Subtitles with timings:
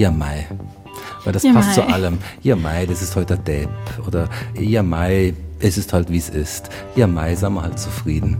[0.00, 0.46] ja Mai.
[1.24, 1.74] Weil das Ja, passt Mai.
[1.74, 2.18] zu allem.
[2.42, 3.70] Ja Mai, das ist heute der Depp.
[4.06, 6.70] Oder ja Mai, es ist halt wie es ist.
[6.96, 8.38] Ja Mai, sind wir halt zufrieden.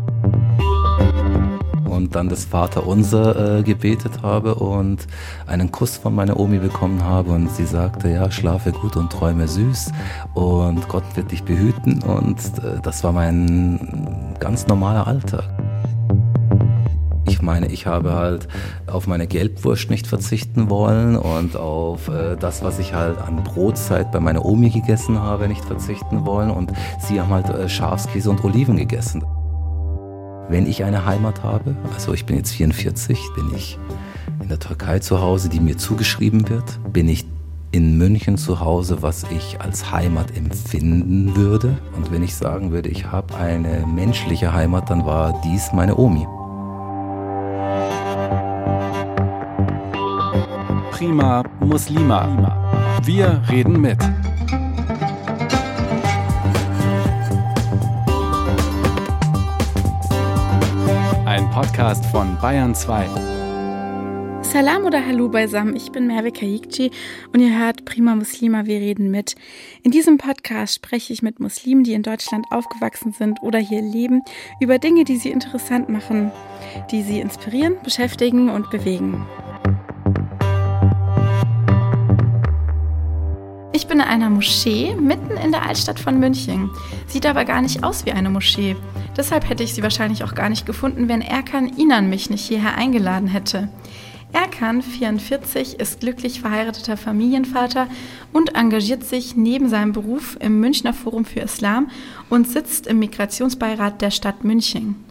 [1.84, 5.06] Und dann das Vaterunser äh, gebetet habe und
[5.46, 9.46] einen Kuss von meiner Omi bekommen habe und sie sagte, ja, schlafe gut und träume
[9.46, 9.92] süß
[10.32, 15.44] und Gott wird dich behüten und äh, das war mein ganz normaler Alltag.
[17.50, 18.46] Ich meine, ich habe halt
[18.86, 24.12] auf meine Gelbwurst nicht verzichten wollen und auf äh, das, was ich halt an Brotzeit
[24.12, 26.52] bei meiner Omi gegessen habe, nicht verzichten wollen.
[26.52, 29.24] Und sie haben halt äh, Schafskäse und Oliven gegessen.
[30.48, 33.80] Wenn ich eine Heimat habe, also ich bin jetzt 44, bin ich
[34.40, 37.26] in der Türkei zu Hause, die mir zugeschrieben wird, bin ich
[37.72, 41.76] in München zu Hause, was ich als Heimat empfinden würde.
[41.96, 46.28] Und wenn ich sagen würde, ich habe eine menschliche Heimat, dann war dies meine Omi.
[51.00, 53.00] Prima Muslima.
[53.06, 53.96] Wir reden mit.
[61.24, 63.06] Ein Podcast von Bayern 2.
[64.42, 66.90] Salam oder Hallo beisammen, ich bin Merve Kayikci
[67.32, 69.36] und ihr hört Prima Muslima, wir reden mit.
[69.82, 74.20] In diesem Podcast spreche ich mit Muslimen, die in Deutschland aufgewachsen sind oder hier leben,
[74.60, 76.30] über Dinge, die sie interessant machen,
[76.90, 79.24] die sie inspirieren, beschäftigen und bewegen.
[83.80, 86.68] Ich bin in einer Moschee mitten in der Altstadt von München.
[87.06, 88.76] Sieht aber gar nicht aus wie eine Moschee.
[89.16, 92.74] Deshalb hätte ich sie wahrscheinlich auch gar nicht gefunden, wenn Erkan Inan mich nicht hierher
[92.74, 93.70] eingeladen hätte.
[94.34, 97.88] Erkan, 44, ist glücklich verheirateter Familienvater
[98.34, 101.90] und engagiert sich neben seinem Beruf im Münchner Forum für Islam
[102.28, 105.02] und sitzt im Migrationsbeirat der Stadt München.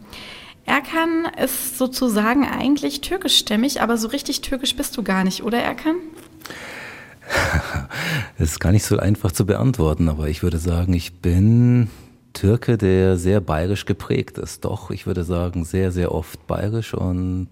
[0.64, 5.96] Erkan ist sozusagen eigentlich türkischstämmig, aber so richtig türkisch bist du gar nicht, oder Erkan?
[8.38, 11.90] Das ist gar nicht so einfach zu beantworten, aber ich würde sagen, ich bin
[12.32, 14.64] Türke, der sehr bayerisch geprägt ist.
[14.64, 17.48] Doch, ich würde sagen, sehr, sehr oft bayerisch und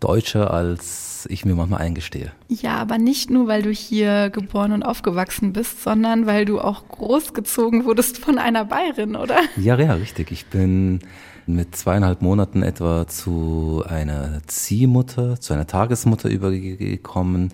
[0.00, 2.32] deutscher, als ich mir manchmal eingestehe.
[2.48, 6.86] Ja, aber nicht nur, weil du hier geboren und aufgewachsen bist, sondern weil du auch
[6.88, 9.38] großgezogen wurdest von einer Bayerin, oder?
[9.56, 10.30] Ja, ja, richtig.
[10.30, 11.00] Ich bin
[11.46, 17.52] mit zweieinhalb Monaten etwa zu einer Ziehmutter, zu einer Tagesmutter übergekommen.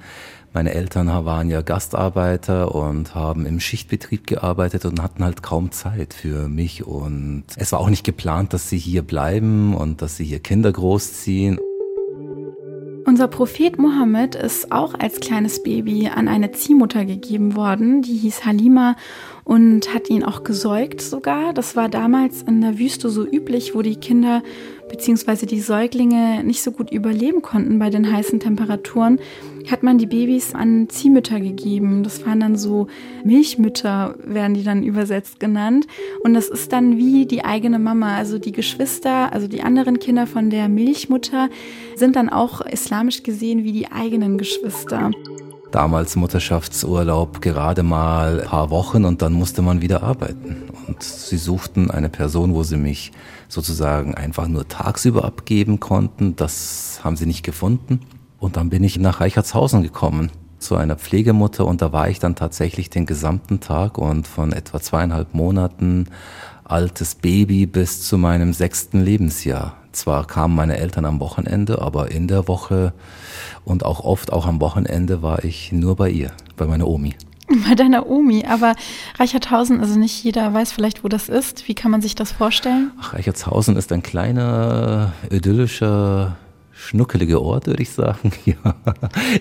[0.54, 6.12] Meine Eltern waren ja Gastarbeiter und haben im Schichtbetrieb gearbeitet und hatten halt kaum Zeit
[6.12, 6.86] für mich.
[6.86, 10.70] Und es war auch nicht geplant, dass sie hier bleiben und dass sie hier Kinder
[10.70, 11.58] großziehen.
[13.04, 18.44] Unser Prophet Mohammed ist auch als kleines Baby an eine Ziehmutter gegeben worden, die hieß
[18.44, 18.94] Halima
[19.44, 21.52] und hat ihn auch gesäugt sogar.
[21.52, 24.42] Das war damals in der Wüste so üblich, wo die Kinder
[24.92, 25.46] bzw.
[25.46, 29.18] die Säuglinge nicht so gut überleben konnten bei den heißen Temperaturen,
[29.70, 32.02] hat man die Babys an Ziehmütter gegeben.
[32.02, 32.88] Das waren dann so
[33.24, 35.86] Milchmütter, werden die dann übersetzt genannt.
[36.24, 38.16] Und das ist dann wie die eigene Mama.
[38.16, 41.48] Also die Geschwister, also die anderen Kinder von der Milchmutter
[41.96, 45.10] sind dann auch islamisch gesehen wie die eigenen Geschwister.
[45.70, 50.64] Damals Mutterschaftsurlaub gerade mal ein paar Wochen und dann musste man wieder arbeiten.
[50.86, 53.10] Und sie suchten eine Person, wo sie mich
[53.52, 56.36] sozusagen einfach nur tagsüber abgeben konnten.
[56.36, 58.00] Das haben sie nicht gefunden.
[58.38, 62.34] Und dann bin ich nach Reichertshausen gekommen zu einer Pflegemutter und da war ich dann
[62.34, 66.06] tatsächlich den gesamten Tag und von etwa zweieinhalb Monaten
[66.64, 69.76] altes Baby bis zu meinem sechsten Lebensjahr.
[69.90, 72.94] Zwar kamen meine Eltern am Wochenende, aber in der Woche
[73.64, 77.14] und auch oft auch am Wochenende war ich nur bei ihr, bei meiner Omi.
[77.68, 78.74] Bei deiner Omi, aber
[79.18, 81.68] Reicherthausen, also nicht jeder weiß vielleicht, wo das ist.
[81.68, 82.92] Wie kann man sich das vorstellen?
[83.00, 86.36] Ach, Reichertshausen ist ein kleiner, idyllischer,
[86.72, 88.32] schnuckeliger Ort, würde ich sagen.
[88.44, 88.74] Ja.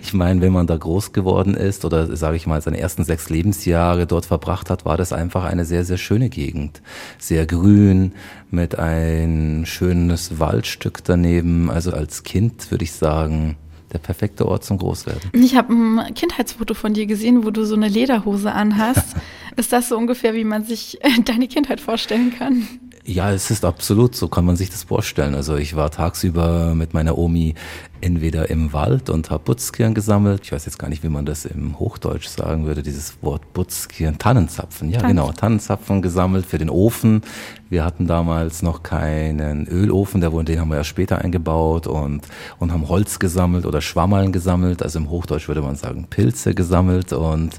[0.01, 3.29] Ich meine, wenn man da groß geworden ist oder sage ich mal seine ersten sechs
[3.29, 6.81] Lebensjahre dort verbracht hat, war das einfach eine sehr, sehr schöne Gegend.
[7.18, 8.13] Sehr grün,
[8.51, 11.69] mit ein schönes Waldstück daneben.
[11.71, 13.57] Also als Kind würde ich sagen,
[13.94, 15.32] der perfekte Ort zum Großwerden.
[15.34, 19.16] Ich habe ein Kindheitsfoto von dir gesehen, wo du so eine Lederhose anhast.
[19.56, 22.68] ist das so ungefähr, wie man sich deine Kindheit vorstellen kann?
[23.03, 25.33] Ja, es ist absolut, so kann man sich das vorstellen.
[25.33, 27.56] Also ich war tagsüber mit meiner Omi
[28.00, 30.42] entweder im Wald und habe Butzkirn gesammelt.
[30.44, 34.19] Ich weiß jetzt gar nicht, wie man das im Hochdeutsch sagen würde, dieses Wort Butzkirn.
[34.19, 35.15] Tannenzapfen, ja Tannen.
[35.15, 37.24] genau, Tannenzapfen gesammelt für den Ofen.
[37.69, 42.27] Wir hatten damals noch keinen Ölofen, der wurde, den haben wir ja später eingebaut und,
[42.59, 44.83] und haben Holz gesammelt oder Schwammerln gesammelt.
[44.83, 47.56] Also im Hochdeutsch würde man sagen Pilze gesammelt und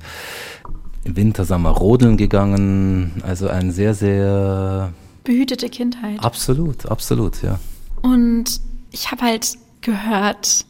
[1.04, 3.22] im Winter sind wir rodeln gegangen.
[3.26, 4.92] Also ein sehr, sehr
[5.24, 6.22] Behütete Kindheit.
[6.22, 7.58] Absolut, absolut, ja.
[8.02, 8.60] Und
[8.90, 10.66] ich habe halt gehört,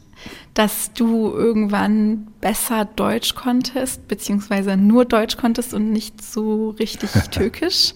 [0.53, 7.93] dass du irgendwann besser Deutsch konntest, beziehungsweise nur Deutsch konntest und nicht so richtig Türkisch.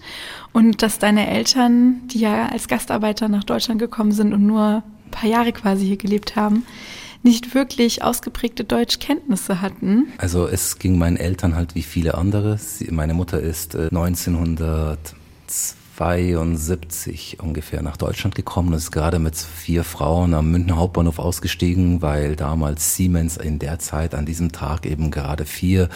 [0.52, 5.10] Und dass deine Eltern, die ja als Gastarbeiter nach Deutschland gekommen sind und nur ein
[5.10, 6.64] paar Jahre quasi hier gelebt haben,
[7.22, 10.08] nicht wirklich ausgeprägte Deutschkenntnisse hatten.
[10.18, 12.58] Also es ging meinen Eltern halt wie viele andere.
[12.58, 14.96] Sie, meine Mutter ist 1902 äh,
[15.98, 22.02] 72 ungefähr nach Deutschland gekommen und ist gerade mit vier Frauen am Münchner Hauptbahnhof ausgestiegen,
[22.02, 25.88] weil damals Siemens in der Zeit an diesem Tag eben gerade vier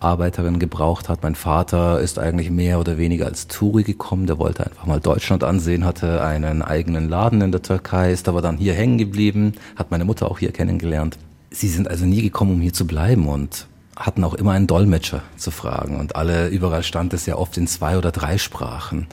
[0.00, 1.22] Arbeiterinnen gebraucht hat.
[1.22, 5.44] Mein Vater ist eigentlich mehr oder weniger als Touri gekommen, der wollte einfach mal Deutschland
[5.44, 9.92] ansehen, hatte einen eigenen Laden in der Türkei, ist aber dann hier hängen geblieben, hat
[9.92, 11.16] meine Mutter auch hier kennengelernt.
[11.50, 15.22] Sie sind also nie gekommen, um hier zu bleiben und hatten auch immer einen Dolmetscher
[15.36, 19.06] zu fragen und alle überall stand es ja oft in zwei oder drei Sprachen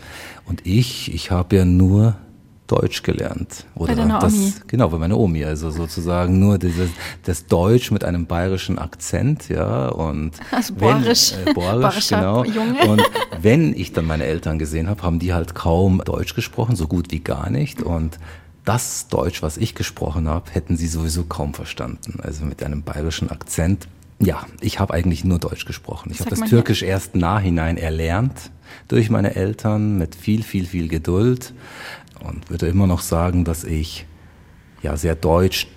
[0.45, 2.15] und ich ich habe ja nur
[2.65, 4.53] Deutsch gelernt oder bei das Omi.
[4.67, 6.89] genau bei meiner Omi also sozusagen nur dieses
[7.23, 12.87] das Deutsch mit einem bayerischen Akzent ja und also wenn, äh, bohrisch genau Junge.
[12.87, 13.03] und
[13.41, 17.11] wenn ich dann meine Eltern gesehen habe haben die halt kaum Deutsch gesprochen so gut
[17.11, 18.17] wie gar nicht und
[18.63, 22.19] das Deutsch, was ich gesprochen habe, hätten sie sowieso kaum verstanden.
[22.21, 23.87] Also mit einem bayerischen Akzent
[24.21, 26.11] ja, ich habe eigentlich nur Deutsch gesprochen.
[26.11, 26.89] Ich habe das Türkisch hier.
[26.89, 28.51] erst nachhinein erlernt
[28.87, 31.53] durch meine Eltern mit viel, viel, viel Geduld
[32.23, 34.05] und würde immer noch sagen, dass ich
[34.81, 35.67] ja sehr deutsch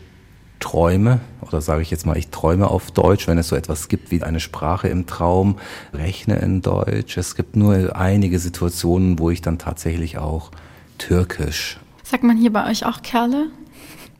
[0.61, 4.11] träume oder sage ich jetzt mal, ich träume auf Deutsch, wenn es so etwas gibt
[4.11, 5.58] wie eine Sprache im Traum,
[5.93, 7.17] rechne in Deutsch.
[7.17, 10.50] Es gibt nur einige Situationen, wo ich dann tatsächlich auch
[10.99, 11.79] Türkisch.
[12.02, 13.49] Sagt man hier bei euch auch Kerle?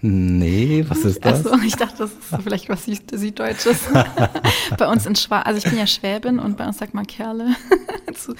[0.07, 1.47] Nee, was ist das?
[1.47, 3.89] Also, ich dachte, das ist vielleicht was Süddeutsches.
[4.79, 7.57] bei uns in Schwab, also ich bin ja Schwäbin und bei uns sagt man Kerle.
[8.15, 8.35] zu,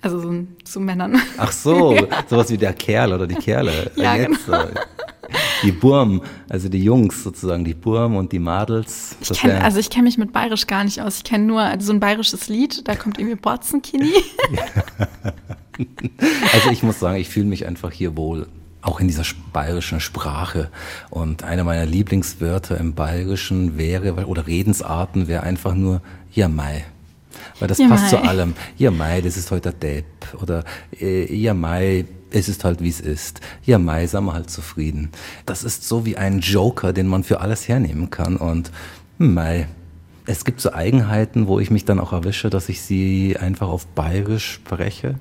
[0.00, 0.32] also so,
[0.62, 1.20] zu Männern.
[1.36, 1.96] Ach so,
[2.28, 3.90] sowas wie der Kerl oder die Kerle.
[3.96, 4.66] Ja, Jetzt, genau.
[5.64, 9.16] Die Burm, also die Jungs sozusagen, die Burm und die Madels.
[9.20, 11.16] Ich kenn, also ich kenne mich mit Bayerisch gar nicht aus.
[11.16, 14.12] Ich kenne nur so ein bayerisches Lied, da kommt irgendwie Borzenkini.
[16.52, 18.46] also ich muss sagen, ich fühle mich einfach hier wohl
[18.82, 20.70] auch in dieser bayerischen Sprache.
[21.10, 26.00] Und eine meiner Lieblingswörter im Bayerischen wäre, oder Redensarten wäre einfach nur
[26.32, 26.84] Ja Mai.
[27.58, 28.08] Weil das ja, passt Mai.
[28.10, 28.54] zu allem.
[28.76, 30.40] Ja Mai, das ist heute der Depp.
[30.40, 30.64] Oder
[31.00, 33.40] äh, Ja Mai, es ist halt wie es ist.
[33.64, 35.10] Ja Mai, sind wir halt zufrieden.
[35.46, 38.36] Das ist so wie ein Joker, den man für alles hernehmen kann.
[38.36, 38.70] Und
[39.18, 39.68] hm, Mai,
[40.26, 43.86] es gibt so Eigenheiten, wo ich mich dann auch erwische, dass ich sie einfach auf
[43.86, 45.14] Bayerisch spreche.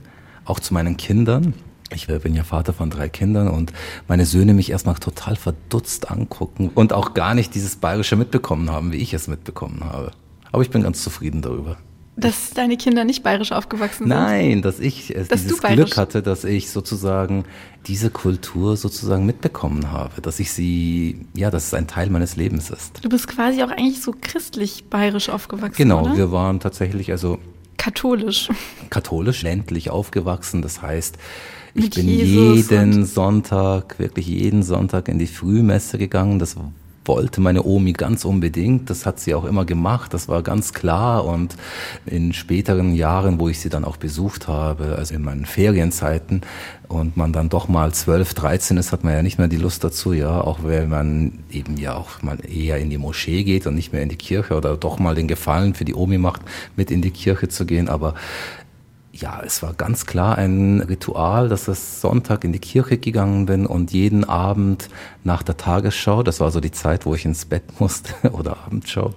[0.45, 1.53] Auch zu meinen Kindern.
[1.93, 3.71] Ich bin ja Vater von drei Kindern und
[4.07, 8.91] meine Söhne mich erstmal total verdutzt angucken und auch gar nicht dieses Bayerische mitbekommen haben,
[8.91, 10.11] wie ich es mitbekommen habe.
[10.51, 11.77] Aber ich bin ganz zufrieden darüber.
[12.19, 14.07] Dass deine Kinder nicht bayerisch aufgewachsen sind?
[14.09, 17.45] Nein, dass ich äh, dass dieses Glück hatte, dass ich sozusagen
[17.85, 22.71] diese Kultur sozusagen mitbekommen habe, dass ich sie, ja, dass es ein Teil meines Lebens
[22.71, 23.03] ist.
[23.03, 26.17] Du bist quasi auch eigentlich so christlich bayerisch aufgewachsen, Genau, oder?
[26.17, 27.37] wir waren tatsächlich also
[27.77, 28.49] katholisch.
[28.89, 31.17] Katholisch, ländlich aufgewachsen, das heißt,
[31.77, 36.39] ich Mit bin Jesus jeden Sonntag, wirklich jeden Sonntag in die Frühmesse gegangen.
[36.39, 36.55] Das
[37.05, 38.89] wollte meine Omi ganz unbedingt.
[38.89, 40.13] Das hat sie auch immer gemacht.
[40.13, 41.23] Das war ganz klar.
[41.25, 41.55] Und
[42.07, 46.41] in späteren Jahren, wo ich sie dann auch besucht habe, also in meinen Ferienzeiten,
[46.87, 49.83] und man dann doch mal 12, 13 ist, hat man ja nicht mehr die Lust
[49.83, 53.75] dazu, ja, auch wenn man eben ja auch mal eher in die Moschee geht und
[53.75, 56.41] nicht mehr in die Kirche oder doch mal den Gefallen für die Omi macht,
[56.75, 57.89] mit in die Kirche zu gehen.
[57.89, 58.15] Aber
[59.19, 63.65] ja, es war ganz klar ein Ritual, dass ich Sonntag in die Kirche gegangen bin
[63.65, 64.89] und jeden Abend
[65.23, 69.13] nach der Tagesschau, das war so die Zeit, wo ich ins Bett musste oder Abendschau,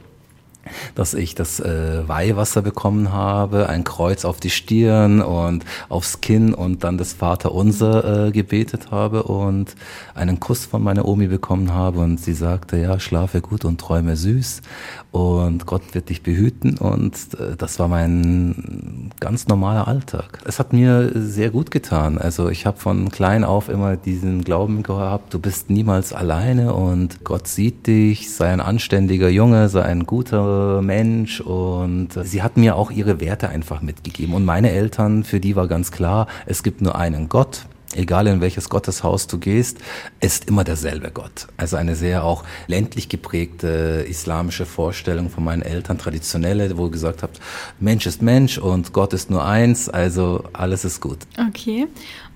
[0.95, 6.55] dass ich das äh, Weihwasser bekommen habe, ein Kreuz auf die Stirn und aufs Kinn
[6.55, 9.75] und dann das Vaterunser äh, gebetet habe und
[10.15, 14.17] einen Kuss von meiner Omi bekommen habe und sie sagte, ja, schlafe gut und träume
[14.17, 14.63] süß
[15.13, 20.39] und Gott wird dich behüten und äh, das war mein ganz normaler Alltag.
[20.45, 22.17] Es hat mir sehr gut getan.
[22.19, 27.25] Also ich habe von klein auf immer diesen Glauben gehabt, du bist niemals alleine und
[27.25, 32.77] Gott sieht dich, sei ein anständiger Junge, sei ein guter Mensch und sie hat mir
[32.77, 36.83] auch ihre Werte einfach mitgegeben und meine Eltern, für die war ganz klar, es gibt
[36.83, 39.79] nur einen Gott egal in welches Gotteshaus du gehst,
[40.21, 41.49] ist immer derselbe Gott.
[41.57, 47.41] Also eine sehr auch ländlich geprägte islamische Vorstellung von meinen Eltern, traditionelle, wo gesagt habt,
[47.79, 51.19] Mensch ist Mensch und Gott ist nur eins, also alles ist gut.
[51.49, 51.87] Okay.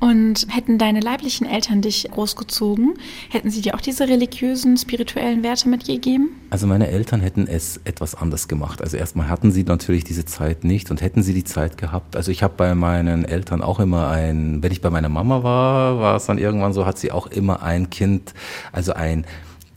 [0.00, 2.94] Und hätten deine leiblichen Eltern dich großgezogen,
[3.30, 6.30] hätten sie dir auch diese religiösen, spirituellen Werte mitgegeben?
[6.50, 8.82] Also meine Eltern hätten es etwas anders gemacht.
[8.82, 12.16] Also erstmal hatten sie natürlich diese Zeit nicht und hätten sie die Zeit gehabt.
[12.16, 15.98] Also ich habe bei meinen Eltern auch immer ein, wenn ich bei meiner Mama war,
[15.98, 18.34] war es dann irgendwann so, hat sie auch immer ein Kind,
[18.72, 19.26] also ein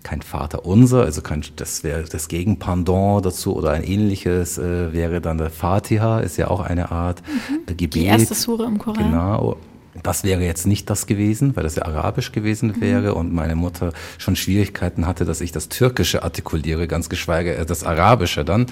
[0.04, 5.20] kein Vater unser, also kein, das wäre das Gegenpendant dazu oder ein ähnliches äh, wäre
[5.20, 7.66] dann der Fatiha, ist ja auch eine Art mhm.
[7.76, 7.96] Gebet.
[7.96, 9.04] Die erste Sure im Koran.
[9.04, 9.58] Genau.
[10.04, 12.82] Das wäre jetzt nicht das gewesen, weil das ja arabisch gewesen mhm.
[12.82, 17.66] wäre und meine Mutter schon Schwierigkeiten hatte, dass ich das Türkische artikuliere, ganz geschweige äh,
[17.66, 18.68] das Arabische dann.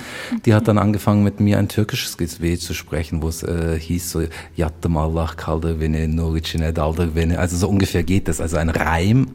[0.45, 4.11] Die hat dann angefangen mit mir ein türkisches Gebet zu sprechen, wo es äh, hieß
[4.11, 4.21] so
[4.55, 7.37] Yattım Allah kaldı beni nur içine daldı beni.
[7.37, 8.41] Also so ungefähr geht das.
[8.41, 9.27] Also ein Reim,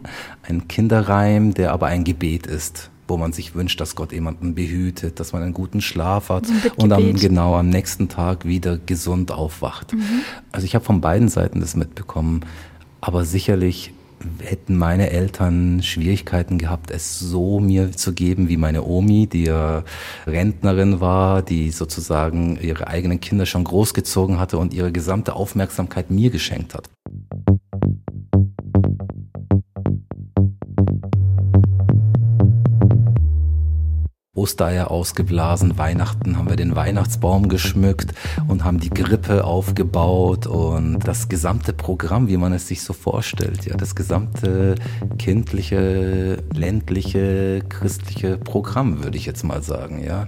[0.43, 5.21] ein Kinderreim, der aber ein Gebet ist wo man sich wünscht, dass Gott jemanden behütet,
[5.21, 6.45] dass man einen guten Schlaf hat
[6.77, 9.93] und am, genau am nächsten Tag wieder gesund aufwacht.
[9.93, 10.23] Mhm.
[10.53, 12.41] Also ich habe von beiden Seiten das mitbekommen,
[13.01, 13.93] aber sicherlich
[14.39, 19.83] hätten meine Eltern Schwierigkeiten gehabt, es so mir zu geben wie meine Omi, die ja
[20.27, 26.31] Rentnerin war, die sozusagen ihre eigenen Kinder schon großgezogen hatte und ihre gesamte Aufmerksamkeit mir
[26.31, 26.89] geschenkt hat.
[34.41, 38.15] Ostereier ausgeblasen, Weihnachten haben wir den Weihnachtsbaum geschmückt
[38.49, 43.67] und haben die Grippe aufgebaut und das gesamte Programm, wie man es sich so vorstellt,
[43.67, 44.77] ja, das gesamte
[45.19, 50.27] kindliche, ländliche, christliche Programm, würde ich jetzt mal sagen, ja.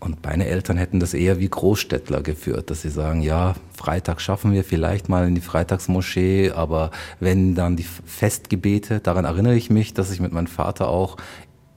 [0.00, 4.52] Und meine Eltern hätten das eher wie Großstädtler geführt, dass sie sagen, ja, Freitag schaffen
[4.52, 9.92] wir vielleicht mal in die Freitagsmoschee, aber wenn dann die Festgebete, daran erinnere ich mich,
[9.94, 11.18] dass ich mit meinem Vater auch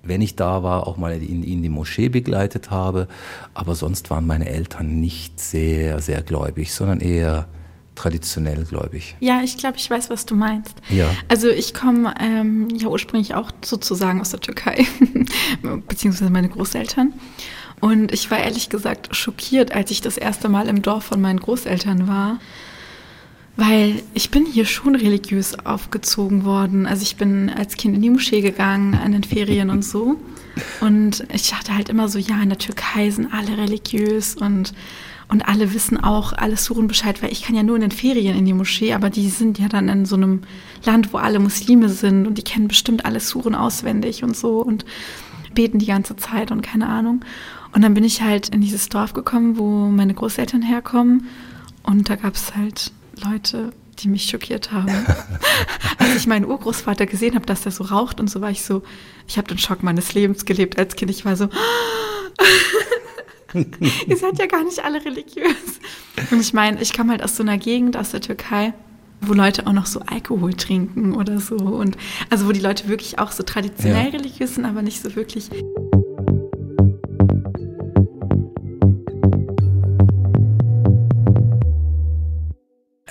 [0.04, 3.08] wenn ich da war, auch mal in, in die Moschee begleitet habe.
[3.54, 7.48] Aber sonst waren meine Eltern nicht sehr, sehr gläubig, sondern eher
[7.96, 9.16] traditionell gläubig.
[9.20, 10.76] Ja, ich glaube, ich weiß, was du meinst.
[10.90, 11.10] Ja.
[11.30, 14.86] Also ich komme ähm, ja ursprünglich auch sozusagen aus der Türkei,
[15.88, 17.14] beziehungsweise meine Großeltern.
[17.80, 21.40] Und ich war ehrlich gesagt schockiert, als ich das erste Mal im Dorf von meinen
[21.40, 22.40] Großeltern war
[23.56, 26.88] weil ich bin hier schon religiös aufgezogen worden.
[26.88, 30.16] Also ich bin als Kind in die Moschee gegangen, an den Ferien und so.
[30.82, 34.74] Und ich dachte halt immer so, ja, in der Türkei sind alle religiös und,
[35.28, 38.38] und alle wissen auch alles Suren Bescheid, weil ich kann ja nur in den Ferien
[38.38, 40.42] in die Moschee, aber die sind ja dann in so einem
[40.84, 44.86] Land, wo alle Muslime sind und die kennen bestimmt alle Suren auswendig und so und
[45.54, 47.24] beten die ganze Zeit und keine Ahnung.
[47.72, 51.28] Und dann bin ich halt in dieses Dorf gekommen, wo meine Großeltern herkommen
[51.84, 52.92] und da gab es halt
[53.24, 54.90] Leute, die mich schockiert haben.
[55.98, 58.84] als ich meinen Urgroßvater gesehen habe, dass der so raucht und so war ich so,
[59.28, 61.12] ich habe den Schock meines Lebens gelebt als Kind.
[61.12, 61.50] Ich war so,
[63.54, 65.80] ihr seid ja gar nicht alle religiös.
[66.32, 68.74] Und ich meine, ich komme halt aus so einer Gegend, aus der Türkei,
[69.22, 71.56] wo Leute auch noch so Alkohol trinken oder so.
[71.56, 71.98] Und
[72.30, 74.18] also wo die Leute wirklich auch so traditionell ja.
[74.18, 75.50] religiös sind, aber nicht so wirklich.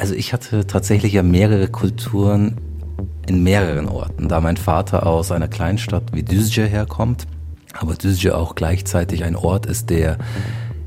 [0.02, 2.56] Also ich hatte tatsächlich ja mehrere Kulturen
[3.28, 7.28] in mehreren Orten, da mein Vater aus einer Kleinstadt wie Düzce herkommt,
[7.78, 10.18] aber Düzce auch gleichzeitig ein Ort ist, der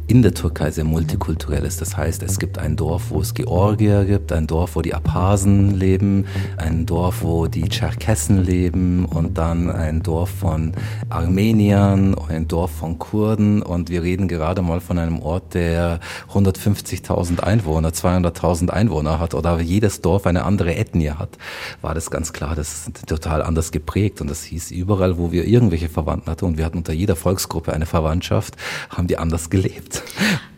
[0.08, 1.82] in der Türkei sehr multikulturell ist.
[1.82, 5.76] Das heißt, es gibt ein Dorf, wo es Georgier gibt, ein Dorf, wo die Abhasen
[5.76, 6.26] leben,
[6.58, 10.74] ein Dorf, wo die Tscherkessen leben und dann ein Dorf von
[11.10, 16.00] Armeniern, ein Dorf von Kurden und wir reden gerade mal von einem Ort, der
[16.34, 21.38] 150.000 Einwohner, 200.000 Einwohner hat oder jedes Dorf eine andere Ethnie hat,
[21.82, 25.46] war das ganz klar, das ist total anders geprägt und das hieß überall, wo wir
[25.46, 28.56] irgendwelche Verwandten hatten und wir hatten unter jeder Volksgruppe eine Verwandtschaft,
[28.90, 29.95] haben die anders gelebt.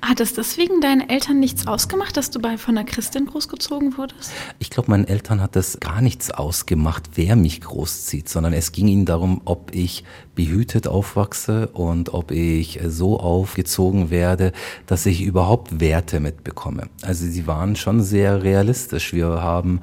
[0.01, 4.31] Hat es deswegen deinen Eltern nichts ausgemacht, dass du bei von einer Christin großgezogen wurdest?
[4.57, 8.87] Ich glaube, meinen Eltern hat das gar nichts ausgemacht, wer mich großzieht, sondern es ging
[8.87, 14.53] ihnen darum, ob ich behütet aufwachse und ob ich so aufgezogen werde,
[14.85, 16.83] dass ich überhaupt Werte mitbekomme.
[17.01, 19.13] Also sie waren schon sehr realistisch.
[19.13, 19.81] Wir haben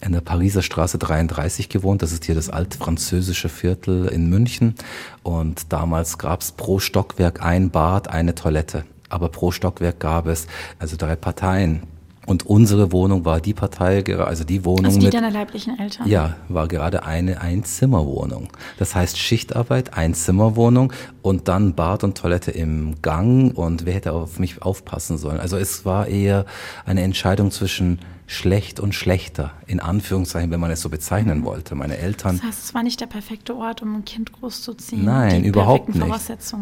[0.00, 2.02] in der Pariser Straße 33 gewohnt.
[2.02, 4.74] Das ist hier das alte französische Viertel in München.
[5.22, 8.84] Und damals gab es pro Stockwerk ein Bad, eine Toilette.
[9.14, 10.48] Aber pro Stockwerk gab es
[10.80, 11.82] also drei Parteien.
[12.26, 16.08] Und unsere Wohnung war die Partei, also die Wohnung also die mit deiner leiblichen Eltern.
[16.08, 18.48] Ja, war gerade eine Einzimmerwohnung.
[18.78, 20.92] Das heißt Schichtarbeit, Einzimmerwohnung
[21.22, 25.38] und dann Bad und Toilette im Gang und wer hätte auf mich aufpassen sollen?
[25.38, 26.44] Also es war eher
[26.86, 31.74] eine Entscheidung zwischen schlecht und schlechter, in Anführungszeichen, wenn man es so bezeichnen wollte.
[31.74, 32.36] Meine Eltern.
[32.36, 35.04] Das heißt, es war nicht der perfekte Ort, um ein Kind großzuziehen.
[35.04, 36.06] Nein, überhaupt nicht.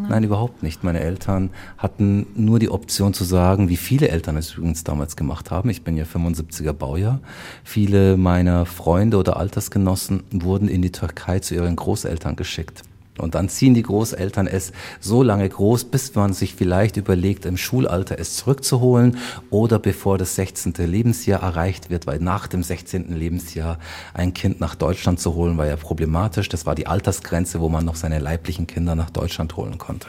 [0.08, 0.82] Nein, überhaupt nicht.
[0.82, 5.50] Meine Eltern hatten nur die Option zu sagen, wie viele Eltern es übrigens damals gemacht
[5.50, 5.70] haben.
[5.70, 7.20] Ich bin ja 75er Baujahr.
[7.62, 12.82] Viele meiner Freunde oder Altersgenossen wurden in die Türkei zu ihren Großeltern geschickt.
[13.22, 17.56] Und dann ziehen die Großeltern es so lange groß, bis man sich vielleicht überlegt, im
[17.56, 19.18] Schulalter es zurückzuholen
[19.50, 20.74] oder bevor das 16.
[20.78, 23.16] Lebensjahr erreicht wird, weil nach dem 16.
[23.16, 23.78] Lebensjahr
[24.14, 26.48] ein Kind nach Deutschland zu holen, war ja problematisch.
[26.48, 30.08] Das war die Altersgrenze, wo man noch seine leiblichen Kinder nach Deutschland holen konnte.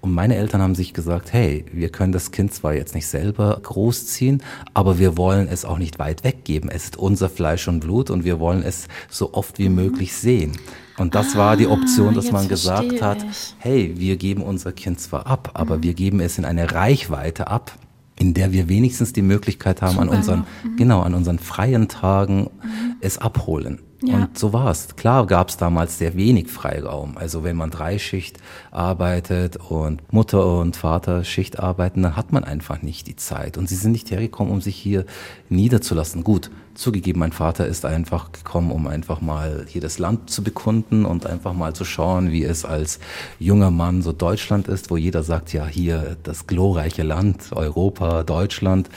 [0.00, 3.58] Und meine Eltern haben sich gesagt, hey, wir können das Kind zwar jetzt nicht selber
[3.62, 4.42] großziehen,
[4.74, 6.70] aber wir wollen es auch nicht weit weggeben.
[6.70, 10.52] Es ist unser Fleisch und Blut und wir wollen es so oft wie möglich sehen.
[10.98, 13.18] Und das ah, war die Option, dass man gesagt hat,
[13.58, 15.82] hey, wir geben unser Kind zwar ab, aber mhm.
[15.82, 17.72] wir geben es in eine Reichweite ab,
[18.18, 20.76] in der wir wenigstens die Möglichkeit haben, Super, an unseren, mhm.
[20.76, 22.96] genau, an unseren freien Tagen mhm.
[23.00, 23.80] es abholen.
[24.04, 24.16] Ja.
[24.16, 24.96] Und so war es.
[24.96, 27.16] Klar gab es damals sehr wenig Freiraum.
[27.16, 28.38] Also wenn man Dreischicht
[28.72, 33.56] arbeitet und Mutter und Vater Schicht arbeiten, dann hat man einfach nicht die Zeit.
[33.56, 35.04] Und sie sind nicht hergekommen, um sich hier
[35.48, 36.24] niederzulassen.
[36.24, 41.04] Gut, zugegeben, mein Vater ist einfach gekommen, um einfach mal hier das Land zu bekunden
[41.04, 42.98] und einfach mal zu schauen, wie es als
[43.38, 48.88] junger Mann so Deutschland ist, wo jeder sagt, ja, hier das glorreiche Land, Europa, Deutschland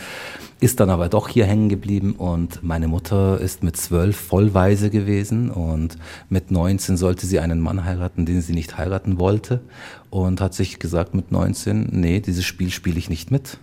[0.61, 5.51] ist dann aber doch hier hängen geblieben und meine Mutter ist mit zwölf vollweise gewesen
[5.51, 5.97] und
[6.29, 9.61] mit 19 sollte sie einen Mann heiraten, den sie nicht heiraten wollte
[10.09, 13.57] und hat sich gesagt mit 19, nee, dieses Spiel spiele ich nicht mit.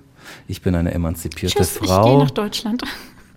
[0.46, 2.00] Ich bin eine emanzipierte Tschüss, Frau.
[2.02, 2.82] Ich gehe nach Deutschland.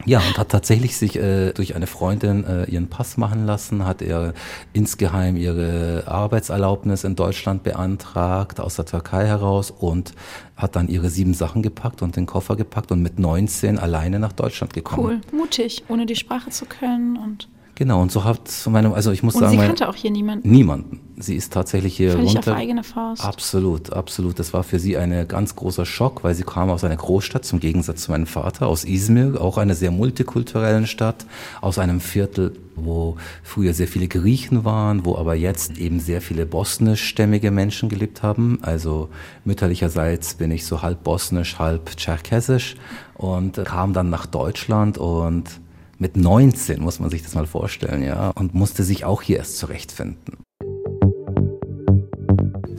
[0.06, 4.02] Ja, und hat tatsächlich sich äh, durch eine Freundin äh, ihren Pass machen lassen, hat
[4.02, 4.34] er
[4.74, 10.14] insgeheim ihre Arbeitserlaubnis in Deutschland beantragt, aus der Türkei heraus und
[10.56, 14.34] hat dann ihre sieben Sachen gepackt und den Koffer gepackt und mit 19 alleine nach
[14.34, 15.22] Deutschland gekommen.
[15.32, 19.22] Cool, mutig, ohne die Sprache zu können und Genau, und so hat meine, also ich
[19.22, 19.60] muss und sagen.
[19.60, 20.50] Sie kannte auch hier niemanden.
[20.50, 21.02] Niemanden.
[21.18, 22.54] Sie ist tatsächlich hier Völlig runter.
[22.54, 23.24] auf eigene Faust.
[23.24, 24.40] Absolut, absolut.
[24.40, 27.60] Das war für sie ein ganz großer Schock, weil sie kam aus einer Großstadt, zum
[27.60, 31.26] Gegensatz zu meinem Vater, aus Izmir, auch einer sehr multikulturellen Stadt,
[31.60, 36.46] aus einem Viertel, wo früher sehr viele Griechen waren, wo aber jetzt eben sehr viele
[36.46, 38.60] bosnischstämmige Menschen gelebt haben.
[38.62, 39.10] Also
[39.44, 42.76] mütterlicherseits bin ich so halb bosnisch, halb tscherkessisch
[43.16, 45.60] und kam dann nach Deutschland und
[45.98, 49.58] mit 19 muss man sich das mal vorstellen, ja, und musste sich auch hier erst
[49.58, 50.38] zurechtfinden.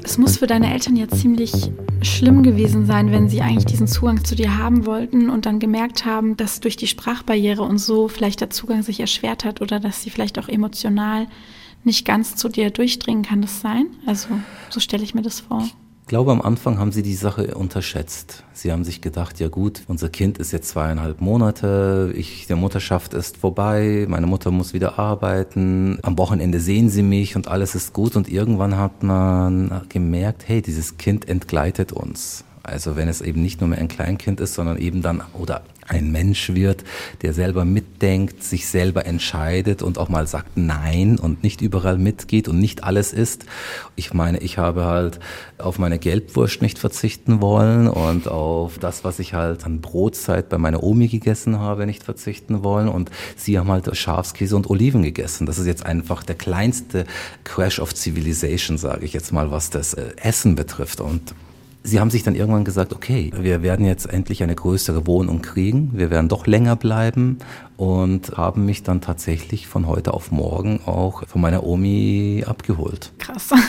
[0.03, 4.25] Es muss für deine Eltern ja ziemlich schlimm gewesen sein, wenn sie eigentlich diesen Zugang
[4.25, 8.41] zu dir haben wollten und dann gemerkt haben, dass durch die Sprachbarriere und so vielleicht
[8.41, 11.27] der Zugang sich erschwert hat oder dass sie vielleicht auch emotional
[11.83, 13.25] nicht ganz zu dir durchdringen.
[13.25, 13.87] Kann das sein?
[14.07, 14.29] Also
[14.71, 15.69] so stelle ich mir das vor.
[16.07, 18.45] Ich glaube, am Anfang haben sie die Sache unterschätzt.
[18.53, 23.13] Sie haben sich gedacht, ja gut, unser Kind ist jetzt zweieinhalb Monate, ich, der Mutterschaft
[23.13, 27.93] ist vorbei, meine Mutter muss wieder arbeiten, am Wochenende sehen sie mich und alles ist
[27.93, 28.15] gut.
[28.15, 32.45] Und irgendwann hat man gemerkt, hey, dieses Kind entgleitet uns.
[32.63, 36.11] Also wenn es eben nicht nur mehr ein Kleinkind ist, sondern eben dann, oder ein
[36.13, 36.85] Mensch wird,
[37.23, 42.49] der selber mitdenkt, sich selber entscheidet und auch mal sagt Nein und nicht überall mitgeht
[42.49, 43.47] und nicht alles isst.
[43.95, 45.21] Ich meine, ich habe halt
[45.59, 50.59] auf meine Gelbwurst nicht verzichten wollen und auf das, was ich halt an Brotzeit bei
[50.59, 55.47] meiner Omi gegessen habe, nicht verzichten wollen und sie haben halt Schafskäse und Oliven gegessen.
[55.47, 57.05] Das ist jetzt einfach der kleinste
[57.45, 61.35] Crash of Civilization, sage ich jetzt mal, was das äh, Essen betrifft und
[61.87, 65.93] Sie haben sich dann irgendwann gesagt, okay, wir werden jetzt endlich eine größere Wohnung kriegen,
[65.95, 67.39] wir werden doch länger bleiben
[67.77, 73.13] und haben mich dann tatsächlich von heute auf morgen auch von meiner Omi abgeholt.
[73.19, 73.51] Krass.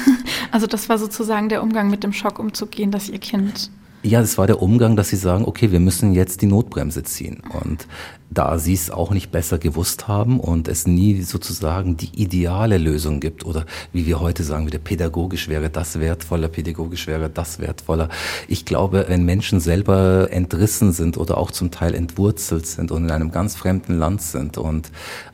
[0.50, 3.70] Also das war sozusagen der Umgang mit dem Schock umzugehen, dass ihr Kind
[4.04, 7.42] ja, das war der Umgang, dass sie sagen, okay, wir müssen jetzt die Notbremse ziehen.
[7.62, 7.88] Und
[8.30, 13.20] da sie es auch nicht besser gewusst haben und es nie sozusagen die ideale Lösung
[13.20, 18.10] gibt oder wie wir heute sagen, wieder pädagogisch wäre das wertvoller, pädagogisch wäre das wertvoller.
[18.48, 23.12] Ich glaube, wenn Menschen selber entrissen sind oder auch zum Teil entwurzelt sind und in
[23.12, 24.92] einem ganz fremden Land sind und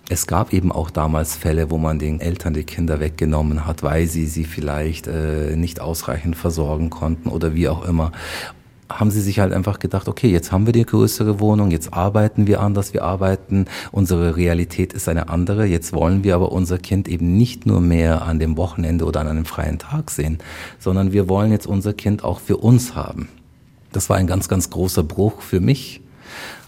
[0.10, 4.08] es gab eben auch damals Fälle, wo man den Eltern die Kinder weggenommen hat, weil
[4.08, 8.12] sie sie vielleicht äh, nicht ausreichend versorgen konnten oder wie auch immer
[9.00, 12.48] haben sie sich halt einfach gedacht, okay, jetzt haben wir die größere Wohnung, jetzt arbeiten
[12.48, 17.08] wir anders, wir arbeiten, unsere Realität ist eine andere, jetzt wollen wir aber unser Kind
[17.08, 20.38] eben nicht nur mehr an dem Wochenende oder an einem freien Tag sehen,
[20.80, 23.30] sondern wir wollen jetzt unser Kind auch für uns haben.
[23.92, 26.02] Das war ein ganz, ganz großer Bruch für mich,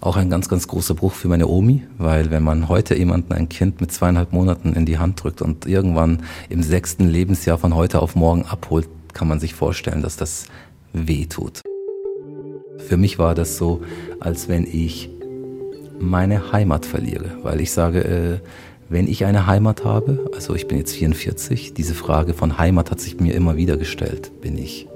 [0.02, 3.50] auch ein ganz, ganz großer Bruch für meine Omi, weil wenn man heute jemanden ein
[3.50, 8.02] Kind mit zweieinhalb Monaten in die Hand drückt und irgendwann im sechsten Lebensjahr von heute
[8.02, 10.46] auf morgen abholt, kann man sich vorstellen, dass das
[10.94, 11.62] weh tut.
[12.88, 13.82] Für mich war das so,
[14.20, 15.10] als wenn ich
[16.00, 18.40] meine Heimat verliere, weil ich sage, äh,
[18.90, 23.00] wenn ich eine Heimat habe, also ich bin jetzt 44, diese Frage von Heimat hat
[23.00, 24.32] sich mir immer wieder gestellt.
[24.42, 24.88] Bin ich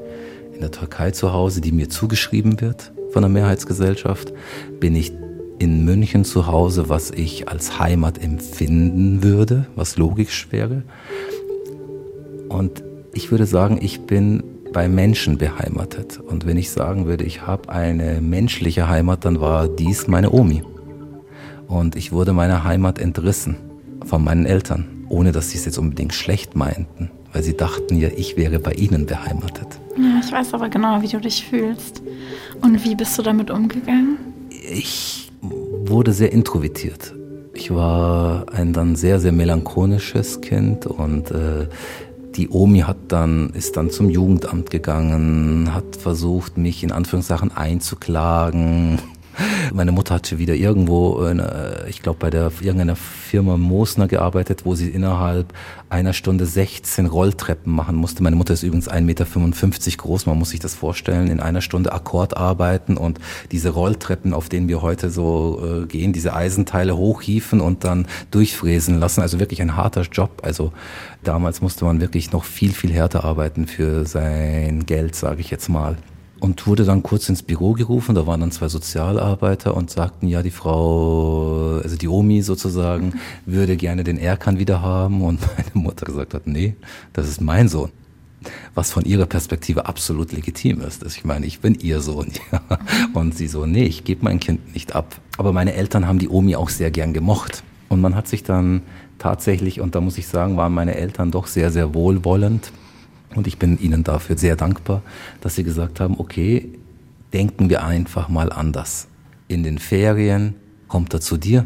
[0.53, 4.33] in der Türkei zu Hause, die mir zugeschrieben wird von der Mehrheitsgesellschaft?
[4.79, 5.11] Bin ich
[5.57, 10.83] in München zu Hause, was ich als Heimat empfinden würde, was logisch wäre?
[12.49, 16.19] Und Ich würde sagen, ich bin bei Menschen beheimatet.
[16.19, 20.63] Und wenn ich sagen würde, ich habe eine menschliche Heimat, dann war dies meine Omi.
[21.67, 23.57] Und ich wurde meiner Heimat entrissen
[24.05, 28.09] von meinen Eltern, ohne dass sie es jetzt unbedingt schlecht meinten, weil sie dachten ja,
[28.15, 29.79] ich wäre bei ihnen beheimatet.
[29.97, 32.01] Ja, ich weiß aber genau, wie du dich fühlst.
[32.61, 34.17] Und wie bist du damit umgegangen?
[34.49, 37.13] Ich wurde sehr introvertiert.
[37.53, 41.67] Ich war ein dann sehr, sehr melancholisches Kind und äh,
[42.39, 48.99] die Omi hat dann, ist dann zum Jugendamt gegangen, hat versucht, mich in Anführungszeichen einzuklagen.
[49.73, 51.25] Meine Mutter hatte wieder irgendwo,
[51.87, 55.53] ich glaube bei der irgendeiner Firma Mosner gearbeitet, wo sie innerhalb
[55.89, 58.23] einer Stunde 16 Rolltreppen machen musste.
[58.23, 59.25] Meine Mutter ist übrigens 1,55 Meter
[59.97, 63.19] groß, man muss sich das vorstellen, in einer Stunde Akkord arbeiten und
[63.51, 68.99] diese Rolltreppen, auf denen wir heute so äh, gehen, diese Eisenteile hochhieven und dann durchfräsen
[68.99, 69.21] lassen.
[69.21, 70.41] Also wirklich ein harter Job.
[70.43, 70.71] Also
[71.23, 75.69] damals musste man wirklich noch viel, viel härter arbeiten für sein Geld, sage ich jetzt
[75.69, 75.97] mal
[76.39, 78.15] und wurde dann kurz ins Büro gerufen.
[78.15, 83.13] Da waren dann zwei Sozialarbeiter und sagten, ja, die Frau, also die Omi sozusagen,
[83.45, 85.21] würde gerne den Erkan wieder haben.
[85.21, 86.75] Und meine Mutter gesagt hat, nee,
[87.13, 87.91] das ist mein Sohn.
[88.73, 91.03] Was von ihrer Perspektive absolut legitim ist.
[91.03, 92.31] Ich meine, ich bin ihr Sohn.
[92.51, 92.61] Ja.
[93.13, 95.19] Und sie so, nee, ich gebe mein Kind nicht ab.
[95.37, 97.63] Aber meine Eltern haben die Omi auch sehr gern gemocht.
[97.89, 98.81] Und man hat sich dann
[99.17, 102.71] tatsächlich, und da muss ich sagen, waren meine Eltern doch sehr, sehr wohlwollend
[103.35, 105.01] und ich bin Ihnen dafür sehr dankbar,
[105.41, 106.69] dass Sie gesagt haben, okay,
[107.33, 109.07] denken wir einfach mal anders.
[109.47, 110.55] In den Ferien
[110.87, 111.65] kommt er zu dir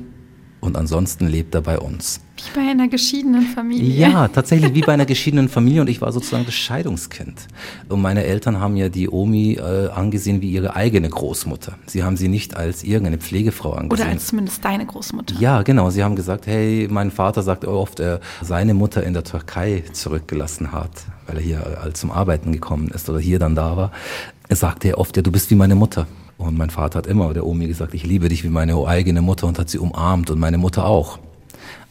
[0.64, 2.22] und ansonsten lebt er bei uns.
[2.38, 3.96] Wie bei einer geschiedenen Familie.
[3.96, 7.48] Ja, tatsächlich wie bei einer geschiedenen Familie und ich war sozusagen das Scheidungskind.
[7.90, 11.78] Und meine Eltern haben ja die Omi äh, angesehen wie ihre eigene Großmutter.
[11.86, 14.08] Sie haben sie nicht als irgendeine Pflegefrau angesehen.
[14.08, 15.36] Oder als zumindest deine Großmutter.
[15.40, 15.90] Ja, genau.
[15.90, 20.72] Sie haben gesagt, hey, mein Vater sagt oft, er seine Mutter in der Türkei zurückgelassen
[20.72, 20.92] hat,
[21.28, 23.92] weil er hier als zum Arbeiten gekommen ist oder hier dann da war.
[24.48, 26.08] Er sagte er oft, ja, du bist wie meine Mutter.
[26.44, 29.48] Und mein Vater hat immer der Omi gesagt, ich liebe dich wie meine eigene Mutter
[29.48, 31.20] und hat sie umarmt und meine Mutter auch.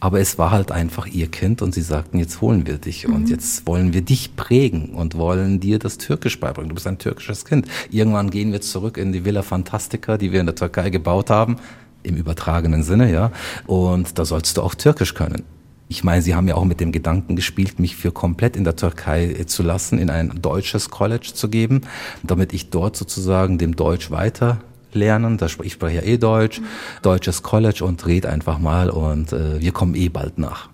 [0.00, 3.14] Aber es war halt einfach ihr Kind und sie sagten, jetzt holen wir dich mhm.
[3.14, 6.70] und jetzt wollen wir dich prägen und wollen dir das Türkisch beibringen.
[6.70, 7.66] Du bist ein türkisches Kind.
[7.90, 11.56] Irgendwann gehen wir zurück in die Villa Fantastica, die wir in der Türkei gebaut haben,
[12.02, 13.30] im übertragenen Sinne, ja.
[13.66, 15.44] Und da sollst du auch Türkisch können.
[15.92, 18.76] Ich meine, sie haben ja auch mit dem Gedanken gespielt, mich für komplett in der
[18.76, 21.82] Türkei zu lassen, in ein deutsches College zu geben,
[22.22, 24.62] damit ich dort sozusagen dem Deutsch weiter
[24.94, 25.38] lernen.
[25.62, 26.64] Ich spreche ja eh Deutsch, mhm.
[27.02, 30.70] deutsches College und red einfach mal und äh, wir kommen eh bald nach.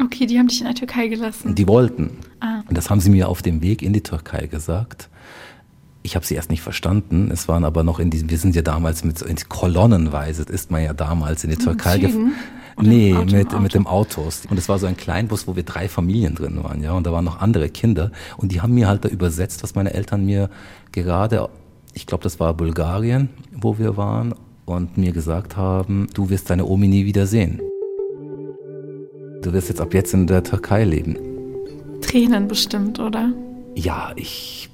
[0.00, 1.56] Okay, die haben dich in der Türkei gelassen.
[1.56, 2.18] Die wollten.
[2.38, 2.60] Ah.
[2.68, 5.08] Und das haben sie mir auf dem Weg in die Türkei gesagt.
[6.04, 7.32] Ich habe sie erst nicht verstanden.
[7.32, 10.84] Es waren aber noch in diesem, wir sind ja damals mit in kolonnenweise, ist man
[10.84, 12.34] ja damals in die Türkei gefahren.
[12.82, 13.60] Nee, Auto, mit, Auto.
[13.60, 14.42] mit dem Autos.
[14.48, 16.92] Und es war so ein Kleinbus, wo wir drei Familien drin waren, ja.
[16.92, 18.10] Und da waren noch andere Kinder.
[18.36, 20.50] Und die haben mir halt da übersetzt, was meine Eltern mir
[20.92, 21.48] gerade
[21.94, 24.34] ich glaube, das war Bulgarien, wo wir waren,
[24.66, 27.60] und mir gesagt haben, du wirst deine Omi nie wieder sehen.
[29.42, 31.16] Du wirst jetzt ab jetzt in der Türkei leben.
[32.00, 33.32] Tränen bestimmt, oder?
[33.74, 34.70] Ja, ich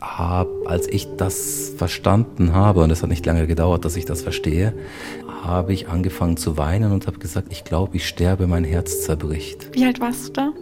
[0.00, 4.22] habe, als ich das verstanden habe, und es hat nicht lange gedauert, dass ich das
[4.22, 4.72] verstehe,
[5.46, 9.70] habe ich angefangen zu weinen und habe gesagt, ich glaube, ich sterbe, mein Herz zerbricht.
[9.72, 10.52] Wie alt warst du da?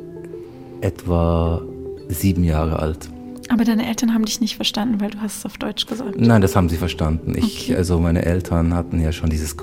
[0.81, 1.63] Etwa
[2.09, 3.09] sieben Jahre alt.
[3.49, 6.19] Aber deine Eltern haben dich nicht verstanden, weil du hast es auf Deutsch gesagt.
[6.19, 7.35] Nein, das haben sie verstanden.
[7.37, 7.77] Ich, okay.
[7.77, 9.57] also meine Eltern hatten ja schon dieses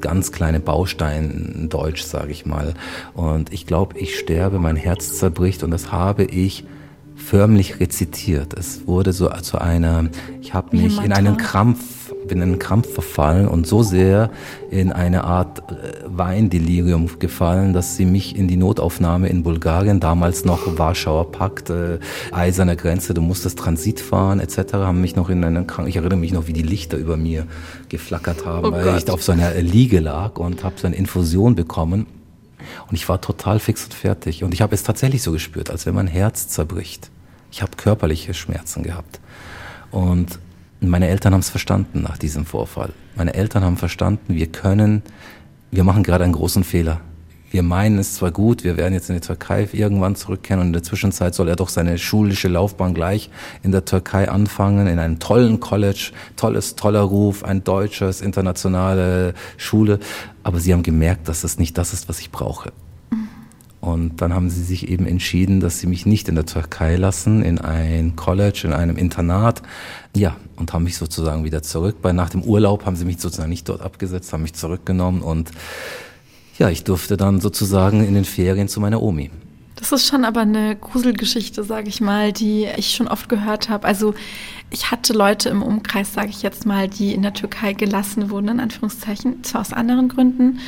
[0.00, 2.74] ganz kleine Baustein Deutsch, sage ich mal.
[3.14, 6.64] Und ich glaube, ich sterbe, mein Herz zerbricht und das habe ich
[7.14, 8.54] förmlich rezitiert.
[8.54, 10.08] Es wurde so zu einer,
[10.40, 14.30] ich habe mich in einen Krampf bin in einen Krampf verfallen und so sehr
[14.70, 15.74] in eine Art äh,
[16.06, 21.98] Weindelirium gefallen, dass sie mich in die Notaufnahme in Bulgarien, damals noch Warschauer Pakt, äh,
[22.32, 26.18] eiserne Grenze, du musstest Transit fahren etc., haben mich noch in einen Krank ich erinnere
[26.18, 27.46] mich noch, wie die Lichter über mir
[27.88, 29.02] geflackert haben, oh weil Gott.
[29.02, 32.06] ich auf so einer Liege lag und habe so eine Infusion bekommen.
[32.88, 34.44] Und ich war total fix und fertig.
[34.44, 37.10] Und ich habe es tatsächlich so gespürt, als wenn mein Herz zerbricht.
[37.50, 39.20] Ich habe körperliche Schmerzen gehabt.
[39.90, 40.38] Und
[40.88, 42.90] meine Eltern haben es verstanden nach diesem Vorfall.
[43.14, 45.02] Meine Eltern haben verstanden, wir können,
[45.70, 47.00] wir machen gerade einen großen Fehler.
[47.52, 50.72] Wir meinen es zwar gut, wir werden jetzt in die Türkei irgendwann zurückkehren und in
[50.72, 53.28] der Zwischenzeit soll er doch seine schulische Laufbahn gleich
[53.62, 59.98] in der Türkei anfangen, in einem tollen College, tolles, toller Ruf, ein deutsches, internationale Schule.
[60.42, 62.72] Aber sie haben gemerkt, dass das nicht das ist, was ich brauche.
[63.82, 67.42] Und dann haben sie sich eben entschieden, dass sie mich nicht in der Türkei lassen,
[67.42, 69.60] in ein College, in einem Internat.
[70.16, 71.96] Ja, und haben mich sozusagen wieder zurück.
[72.00, 75.50] Bei nach dem Urlaub haben sie mich sozusagen nicht dort abgesetzt, haben mich zurückgenommen und
[76.58, 79.30] ja, ich durfte dann sozusagen in den Ferien zu meiner Omi.
[79.74, 83.84] Das ist schon aber eine Gruselgeschichte, sage ich mal, die ich schon oft gehört habe.
[83.88, 84.14] Also
[84.70, 88.46] ich hatte Leute im Umkreis, sage ich jetzt mal, die in der Türkei gelassen wurden,
[88.46, 90.60] in Anführungszeichen, zwar aus anderen Gründen,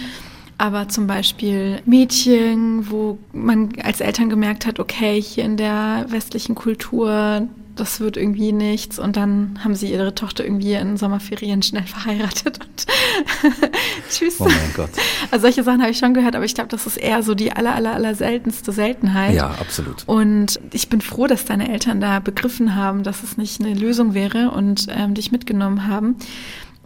[0.59, 6.55] aber zum Beispiel Mädchen, wo man als Eltern gemerkt hat, okay, hier in der westlichen
[6.55, 8.99] Kultur, das wird irgendwie nichts.
[8.99, 12.87] Und dann haben sie ihre Tochter irgendwie in Sommerferien schnell verheiratet und
[14.11, 14.41] tschüss.
[14.41, 14.91] Oh mein Gott.
[15.31, 17.53] Also solche Sachen habe ich schon gehört, aber ich glaube, das ist eher so die
[17.53, 19.35] aller, aller, aller seltenste Seltenheit.
[19.35, 20.05] Ja, absolut.
[20.07, 24.15] Und ich bin froh, dass deine Eltern da begriffen haben, dass es nicht eine Lösung
[24.15, 26.17] wäre und ähm, dich mitgenommen haben.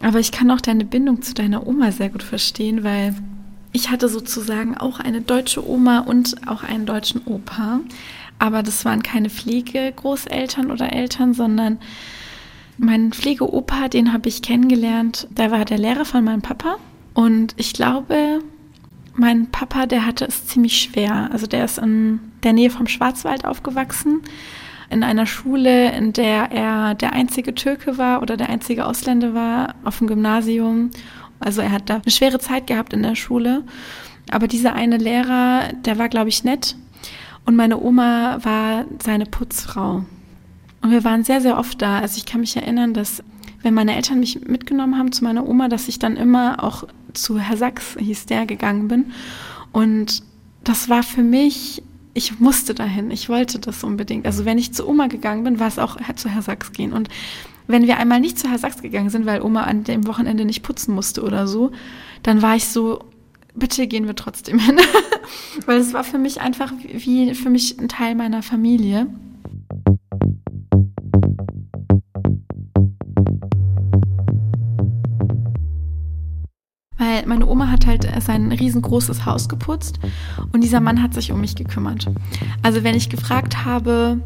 [0.01, 3.13] Aber ich kann auch deine Bindung zu deiner Oma sehr gut verstehen, weil
[3.71, 7.81] ich hatte sozusagen auch eine deutsche Oma und auch einen deutschen Opa.
[8.39, 11.77] Aber das waren keine Pflegegroßeltern oder Eltern, sondern
[12.77, 15.27] mein Pflegeopa, den habe ich kennengelernt.
[15.31, 16.77] Der war der Lehrer von meinem Papa.
[17.13, 18.39] Und ich glaube,
[19.13, 21.29] mein Papa, der hatte es ziemlich schwer.
[21.31, 24.21] Also der ist in der Nähe vom Schwarzwald aufgewachsen,
[24.89, 29.75] in einer Schule, in der er der einzige Türke war oder der einzige Ausländer war,
[29.83, 30.91] auf dem Gymnasium.
[31.39, 33.63] Also er hat da eine schwere Zeit gehabt in der Schule.
[34.31, 36.75] Aber dieser eine Lehrer, der war, glaube ich, nett.
[37.45, 40.05] Und meine Oma war seine Putzfrau.
[40.81, 41.99] Und wir waren sehr, sehr oft da.
[41.99, 43.23] Also ich kann mich erinnern, dass
[43.61, 47.39] wenn meine Eltern mich mitgenommen haben zu meiner Oma, dass ich dann immer auch zu
[47.39, 49.11] Herr Sachs, hieß der, gegangen bin.
[49.71, 50.23] Und
[50.63, 54.25] das war für mich, ich musste dahin, ich wollte das unbedingt.
[54.25, 56.93] Also wenn ich zu Oma gegangen bin, war es auch zu Herr Sachs gehen.
[56.93, 57.09] Und
[57.69, 60.63] wenn wir einmal nicht zu Herr Sachs gegangen sind, weil Oma an dem Wochenende nicht
[60.63, 61.71] putzen musste oder so,
[62.23, 63.03] dann war ich so,
[63.53, 64.79] bitte gehen wir trotzdem hin.
[65.67, 69.05] weil es war für mich einfach wie für mich ein Teil meiner Familie.
[76.97, 79.99] Weil meine Oma hat halt sein riesengroßes Haus geputzt
[80.53, 82.07] und dieser Mann hat sich um mich gekümmert.
[82.63, 84.21] Also wenn ich gefragt habe,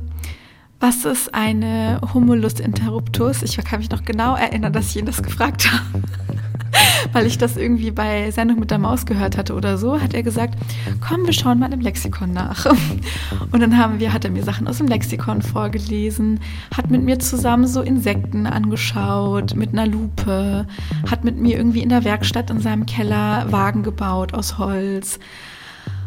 [0.84, 3.42] was ist eine Humulus interruptus?
[3.42, 6.04] Ich kann mich noch genau erinnern, dass ich ihn das gefragt habe.
[7.14, 10.24] Weil ich das irgendwie bei Sendung mit der Maus gehört hatte oder so, hat er
[10.24, 10.56] gesagt,
[11.00, 12.66] komm, wir schauen mal im Lexikon nach.
[13.52, 16.42] Und dann haben wir, hat er mir Sachen aus dem Lexikon vorgelesen,
[16.76, 20.68] hat mit mir zusammen so Insekten angeschaut, mit einer Lupe,
[21.10, 25.18] hat mit mir irgendwie in der Werkstatt in seinem Keller Wagen gebaut aus Holz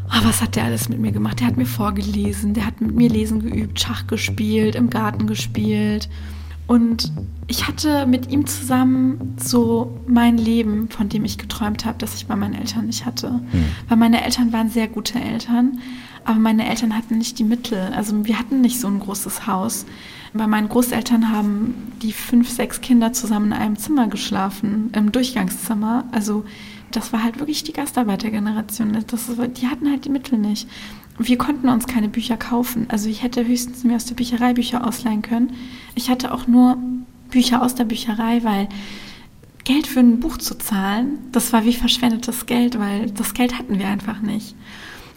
[0.09, 1.41] Oh, was hat der alles mit mir gemacht?
[1.41, 6.09] Der hat mir vorgelesen, der hat mit mir lesen geübt, Schach gespielt, im Garten gespielt.
[6.67, 7.13] Und
[7.47, 12.27] ich hatte mit ihm zusammen so mein Leben, von dem ich geträumt habe, das ich
[12.27, 13.29] bei meinen Eltern nicht hatte.
[13.31, 13.65] Hm.
[13.89, 15.79] Weil meine Eltern waren sehr gute Eltern,
[16.25, 17.79] aber meine Eltern hatten nicht die Mittel.
[17.95, 19.87] Also wir hatten nicht so ein großes Haus.
[20.35, 26.05] Bei meinen Großeltern haben die fünf, sechs Kinder zusammen in einem Zimmer geschlafen, im Durchgangszimmer.
[26.11, 26.45] Also
[26.91, 28.97] das war halt wirklich die Gastarbeitergeneration.
[29.07, 30.69] Das, die hatten halt die Mittel nicht.
[31.19, 32.87] Wir konnten uns keine Bücher kaufen.
[32.89, 35.55] Also ich hätte höchstens mir aus der Bücherei Bücher ausleihen können.
[35.95, 36.77] Ich hatte auch nur
[37.31, 38.69] Bücher aus der Bücherei, weil
[39.65, 43.79] Geld für ein Buch zu zahlen, das war wie verschwendetes Geld, weil das Geld hatten
[43.79, 44.55] wir einfach nicht.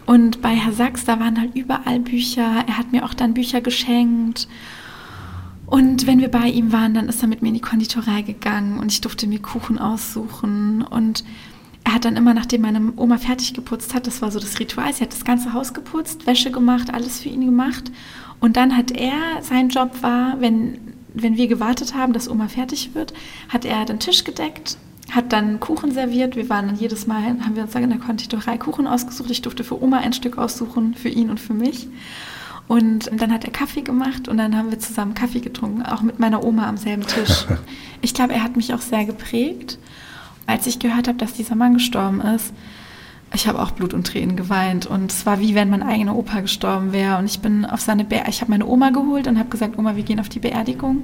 [0.06, 2.64] Und bei Herr Sachs, da waren halt überall Bücher.
[2.66, 4.48] Er hat mir auch dann Bücher geschenkt.
[5.68, 8.80] Und wenn wir bei ihm waren, dann ist er mit mir in die Konditorei gegangen
[8.80, 10.82] und ich durfte mir Kuchen aussuchen.
[10.82, 11.24] Und
[11.84, 14.94] er hat dann immer, nachdem meine Oma fertig geputzt hat, das war so das Ritual,
[14.94, 17.92] sie hat das ganze Haus geputzt, Wäsche gemacht, alles für ihn gemacht.
[18.40, 20.78] Und dann hat er, sein Job war, wenn,
[21.14, 23.14] wenn wir gewartet haben, dass Oma fertig wird,
[23.50, 24.78] hat er den Tisch gedeckt,
[25.12, 26.36] hat dann Kuchen serviert.
[26.36, 29.32] Wir waren dann jedes Mal, haben wir uns dann in der Konditorei Kuchen ausgesucht.
[29.32, 31.88] Ich durfte für Oma ein Stück aussuchen, für ihn und für mich.
[32.68, 36.20] Und dann hat er Kaffee gemacht und dann haben wir zusammen Kaffee getrunken, auch mit
[36.20, 37.46] meiner Oma am selben Tisch.
[38.02, 39.78] Ich glaube, er hat mich auch sehr geprägt
[40.50, 42.54] als ich gehört habe, dass dieser Mann gestorben ist,
[43.36, 46.42] ich habe auch Blut und Tränen geweint und es war wie wenn mein eigener Opa
[46.42, 49.50] gestorben wäre und ich bin auf seine Be ich habe meine Oma geholt und habe
[49.50, 51.04] gesagt, Oma, wir gehen auf die Beerdigung.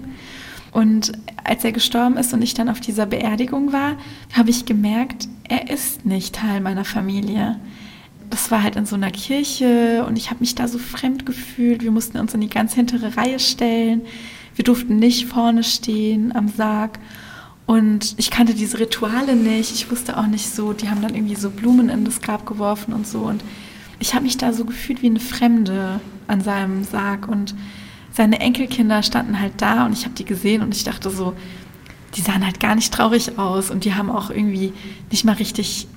[0.72, 3.96] Und als er gestorben ist und ich dann auf dieser Beerdigung war,
[4.34, 7.60] habe ich gemerkt, er ist nicht Teil meiner Familie.
[8.32, 11.84] Das war halt in so einer Kirche und ich habe mich da so fremd gefühlt.
[11.84, 14.02] Wir mussten uns in die ganz hintere Reihe stellen.
[14.56, 17.00] Wir durften nicht vorne stehen am Sarg.
[17.65, 19.71] Und ich kannte diese Rituale nicht.
[19.71, 22.93] Ich wusste auch nicht so, die haben dann irgendwie so Blumen in das Grab geworfen
[22.93, 23.19] und so.
[23.19, 23.43] Und
[23.99, 27.28] ich habe mich da so gefühlt wie eine Fremde an seinem Sarg.
[27.28, 27.56] Und
[28.12, 31.34] seine Enkelkinder standen halt da und ich habe die gesehen und ich dachte so,
[32.15, 34.71] die sahen halt gar nicht traurig aus und die haben auch irgendwie
[35.12, 35.88] nicht mal richtig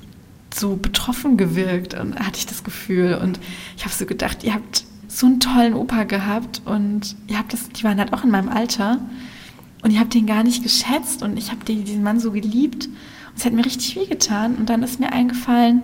[0.53, 3.15] so betroffen gewirkt und hatte ich das Gefühl.
[3.23, 3.39] Und
[3.77, 7.69] ich habe so gedacht, ihr habt so einen tollen Opa gehabt und ihr habt das,
[7.71, 8.99] die waren halt auch in meinem Alter.
[9.83, 12.87] Und ich habe den gar nicht geschätzt und ich habe diesen Mann so geliebt.
[12.87, 14.57] Und es hat mir richtig wehgetan.
[14.57, 15.83] Und dann ist mir eingefallen,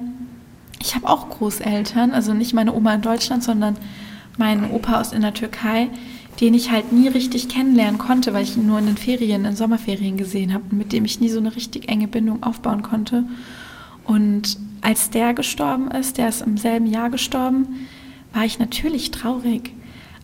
[0.80, 3.76] Ich habe auch Großeltern, also nicht meine Oma in Deutschland, sondern
[4.36, 5.88] meinen Opa aus in der Türkei,
[6.40, 9.56] den ich halt nie richtig kennenlernen konnte, weil ich ihn nur in den Ferien, in
[9.56, 13.24] Sommerferien gesehen habe und mit dem ich nie so eine richtig enge Bindung aufbauen konnte.
[14.04, 17.86] Und als der gestorben ist, der ist im selben Jahr gestorben,
[18.34, 19.72] war ich natürlich traurig.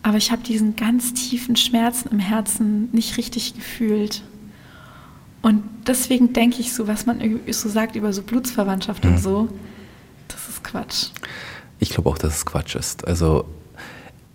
[0.03, 4.23] Aber ich habe diesen ganz tiefen Schmerzen im Herzen nicht richtig gefühlt.
[5.41, 9.11] Und deswegen denke ich so, was man so sagt über so Blutsverwandtschaft mhm.
[9.11, 9.49] und so,
[10.27, 11.07] das ist Quatsch.
[11.79, 13.07] Ich glaube auch, dass es Quatsch ist.
[13.07, 13.45] Also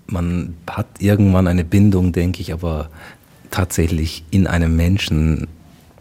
[0.06, 2.90] man hat irgendwann eine Bindung, denke ich, aber
[3.50, 5.48] tatsächlich in einem Menschen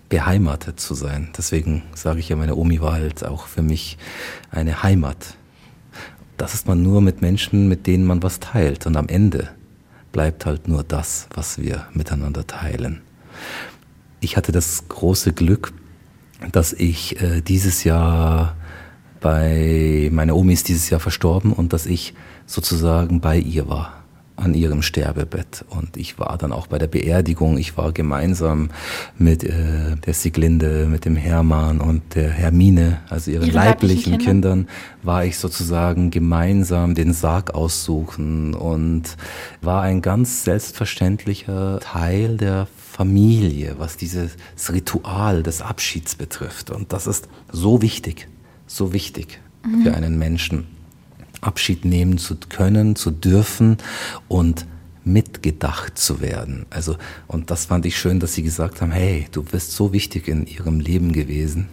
[0.10, 1.30] beheimatet zu sein.
[1.38, 3.97] Deswegen sage ich ja, meine Omi war halt auch für mich
[4.51, 5.36] eine Heimat.
[6.38, 8.86] Das ist man nur mit Menschen, mit denen man was teilt.
[8.86, 9.50] Und am Ende
[10.12, 13.02] bleibt halt nur das, was wir miteinander teilen.
[14.19, 15.74] Ich hatte das große Glück,
[16.52, 18.56] dass ich äh, dieses Jahr
[19.21, 22.13] bei, meine Omi ist dieses Jahr verstorben und dass ich
[22.45, 24.05] sozusagen bei ihr war
[24.36, 25.65] an ihrem Sterbebett.
[25.69, 27.58] Und ich war dann auch bei der Beerdigung.
[27.58, 28.69] Ich war gemeinsam
[29.17, 34.17] mit äh, der Siglinde, mit dem Hermann und der Hermine, also ihren Ihre leiblichen, leiblichen
[34.17, 34.67] Kindern,
[35.04, 39.04] war ich sozusagen gemeinsam den Sarg aussuchen und
[39.62, 44.38] war ein ganz selbstverständlicher Teil der Familie, was dieses
[44.71, 46.69] Ritual des Abschieds betrifft.
[46.69, 48.28] Und das ist so wichtig,
[48.67, 49.84] so wichtig mhm.
[49.84, 50.74] für einen Menschen.
[51.41, 53.78] Abschied nehmen zu können, zu dürfen
[54.28, 54.65] und
[55.04, 56.65] mitgedacht zu werden.
[56.69, 60.28] Also, und das fand ich schön, dass Sie gesagt haben, hey, du bist so wichtig
[60.28, 61.67] in Ihrem Leben gewesen.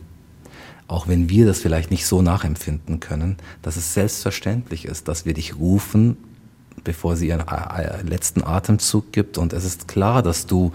[0.87, 5.33] Auch wenn wir das vielleicht nicht so nachempfinden können, dass es selbstverständlich ist, dass wir
[5.33, 6.19] dich rufen,
[6.85, 9.39] bevor sie ihren äh, letzten Atemzug gibt.
[9.39, 10.73] Und es ist klar, dass du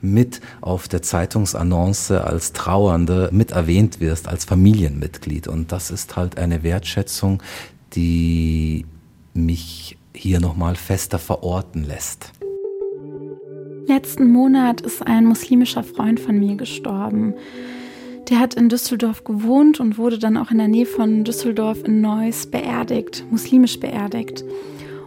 [0.00, 5.46] mit auf der Zeitungsannonce als Trauernde mit erwähnt wirst, als Familienmitglied.
[5.48, 7.42] Und das ist halt eine Wertschätzung,
[7.94, 8.84] die
[9.34, 12.32] mich hier nochmal fester verorten lässt.
[13.86, 17.34] Letzten Monat ist ein muslimischer Freund von mir gestorben.
[18.28, 22.00] Der hat in Düsseldorf gewohnt und wurde dann auch in der Nähe von Düsseldorf in
[22.00, 24.44] Neuss beerdigt, muslimisch beerdigt.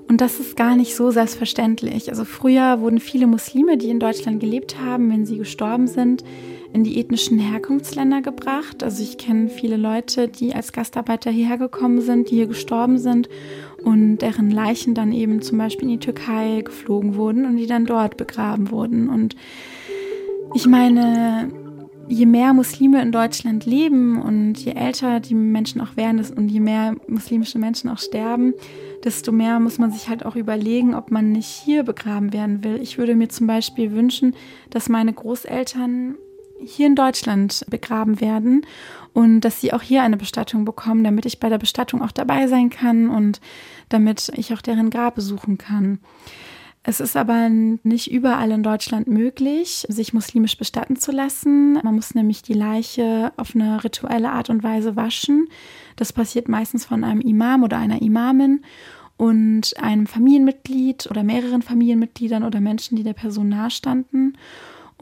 [0.10, 2.10] Und das ist gar nicht so selbstverständlich.
[2.10, 6.26] Also früher wurden viele Muslime, die in Deutschland gelebt haben, wenn sie gestorben sind,
[6.74, 8.84] in die ethnischen Herkunftsländer gebracht.
[8.84, 13.30] Also ich kenne viele Leute, die als Gastarbeiter hierher gekommen sind, die hier gestorben sind
[13.84, 17.86] und deren Leichen dann eben zum Beispiel in die Türkei geflogen wurden und die dann
[17.86, 19.08] dort begraben wurden.
[19.08, 19.36] Und
[20.56, 21.52] ich meine,
[22.08, 26.60] je mehr Muslime in Deutschland leben und je älter die Menschen auch werden und je
[26.60, 28.54] mehr muslimische Menschen auch sterben,
[29.04, 32.80] desto mehr muss man sich halt auch überlegen, ob man nicht hier begraben werden will.
[32.82, 34.36] Ich würde mir zum Beispiel wünschen,
[34.70, 36.16] dass meine Großeltern
[36.66, 38.66] hier in Deutschland begraben werden
[39.14, 42.48] und dass sie auch hier eine Bestattung bekommen, damit ich bei der Bestattung auch dabei
[42.48, 43.42] sein kann und
[43.90, 46.00] damit ich auch deren Grab besuchen kann.
[46.86, 51.74] Es ist aber nicht überall in Deutschland möglich, sich muslimisch bestatten zu lassen.
[51.76, 55.48] Man muss nämlich die Leiche auf eine rituelle Art und Weise waschen.
[55.96, 58.66] Das passiert meistens von einem Imam oder einer Imamin
[59.16, 64.38] und einem Familienmitglied oder mehreren Familienmitgliedern oder Menschen, die der Person nahestanden.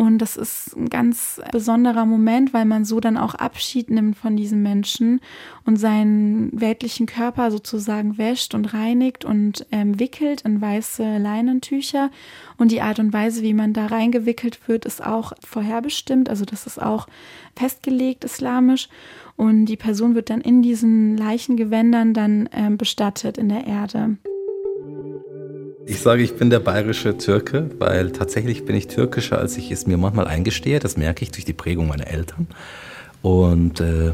[0.02, 4.36] Und das ist ein ganz besonderer Moment, weil man so dann auch Abschied nimmt von
[4.36, 5.22] diesem Menschen
[5.64, 12.10] und seinen weltlichen Körper sozusagen wäscht und reinigt und ähm, wickelt in weiße Leinentücher.
[12.58, 16.32] Und die Art und Weise, wie man da reingewickelt wird, ist auch vorherbestimmt.
[16.32, 17.06] Also das ist auch
[17.56, 18.90] festgelegt islamisch.
[19.38, 24.18] Und die Person wird dann in diesen Leichengewändern dann ähm, bestattet in der Erde.
[25.92, 29.88] Ich sage, ich bin der bayerische Türke, weil tatsächlich bin ich türkischer, als ich es
[29.88, 30.80] mir manchmal eingestehe.
[30.80, 32.48] Das merke ich durch die Prägung meiner Eltern.
[33.22, 34.14] Und äh,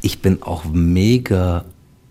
[0.00, 1.64] ich bin auch mega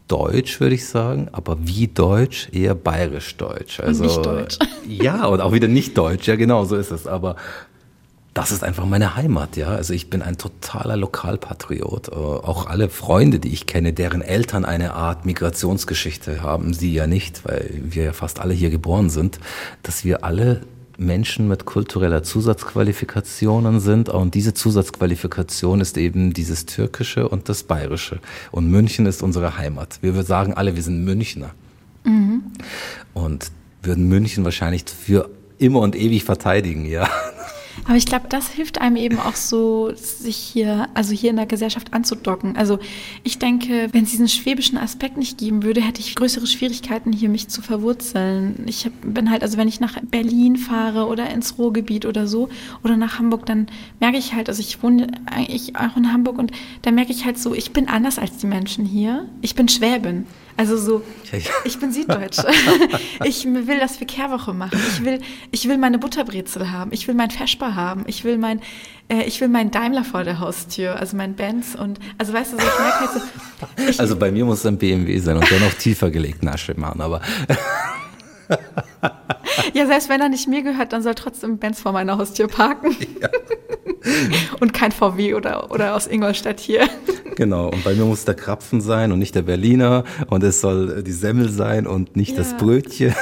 [0.10, 3.80] deutsch, würde ich sagen, aber wie deutsch, eher bayerisch-deutsch.
[3.80, 4.60] Also, nicht deutsch.
[4.86, 7.08] Ja, und auch wieder nicht deutsch, ja genau, so ist es.
[7.08, 7.38] Aber
[8.36, 9.70] das ist einfach meine Heimat, ja.
[9.70, 12.10] Also ich bin ein totaler Lokalpatriot.
[12.10, 17.08] Äh, auch alle Freunde, die ich kenne, deren Eltern eine Art Migrationsgeschichte haben, sie ja
[17.08, 19.40] nicht, weil wir ja fast alle hier geboren sind,
[19.84, 20.62] dass wir alle
[20.98, 24.10] Menschen mit kultureller Zusatzqualifikationen sind.
[24.10, 28.20] Und diese Zusatzqualifikation ist eben dieses Türkische und das Bayerische.
[28.52, 30.00] Und München ist unsere Heimat.
[30.02, 31.52] Wir würden sagen alle, wir sind Münchner.
[32.04, 32.44] Mhm.
[33.14, 33.50] Und
[33.82, 37.08] würden München wahrscheinlich für immer und ewig verteidigen, ja.
[37.84, 41.46] Aber ich glaube, das hilft einem eben auch so, sich hier, also hier in der
[41.46, 42.56] Gesellschaft anzudocken.
[42.56, 42.80] Also
[43.24, 47.30] ich denke, wenn es diesen schwäbischen Aspekt nicht geben würde, hätte ich größere Schwierigkeiten, hier
[47.30, 48.64] mich zu verwurzeln.
[48.66, 52.50] Ich bin halt, also wenn ich nach Berlin fahre oder ins Ruhrgebiet oder so
[52.84, 53.68] oder nach Hamburg, dann
[54.00, 56.52] merke ich halt, also ich wohne eigentlich auch in Hamburg und
[56.82, 59.28] da merke ich halt so, ich bin anders als die Menschen hier.
[59.42, 60.26] Ich bin Schwäbin.
[60.58, 61.02] Also so,
[61.66, 62.38] ich bin Süddeutsch.
[63.26, 64.80] ich will, dass wir Kehrwoche machen.
[64.88, 65.20] Ich will,
[65.52, 66.92] ich will meine Butterbrezel haben.
[66.94, 68.06] Ich will mein Feschbar haben.
[68.08, 68.62] Ich will mein,
[69.10, 72.58] äh, ich will meinen Daimler vor der Haustür, also mein Benz und, also weißt du,
[72.58, 73.90] so, ich merke halt so.
[73.90, 76.74] Ich, also bei mir muss es ein BMW sein und der noch tiefer gelegten Asche
[76.78, 77.22] machen, aber.
[79.74, 82.96] ja, selbst wenn er nicht mir gehört, dann soll trotzdem Benz vor meiner Haustür parken.
[83.22, 83.30] Ja.
[84.60, 86.88] und kein VW oder, oder aus Ingolstadt hier.
[87.36, 91.04] Genau, und bei mir muss der Krapfen sein und nicht der Berliner und es soll
[91.04, 92.38] die Semmel sein und nicht ja.
[92.38, 93.14] das Brötchen.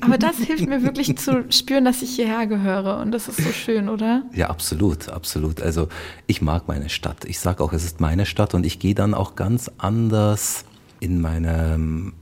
[0.00, 3.50] Aber das hilft mir wirklich zu spüren, dass ich hierher gehöre und das ist so
[3.52, 4.24] schön, oder?
[4.34, 5.62] Ja, absolut, absolut.
[5.62, 5.88] Also
[6.26, 7.24] ich mag meine Stadt.
[7.24, 10.64] Ich sage auch, es ist meine Stadt und ich gehe dann auch ganz anders
[11.00, 12.12] in meinem